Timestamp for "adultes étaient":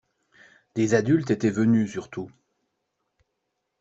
0.95-1.51